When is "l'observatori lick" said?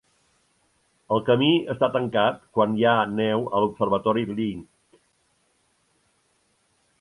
3.65-5.05